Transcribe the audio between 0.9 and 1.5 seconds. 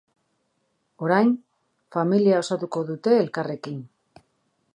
Orain,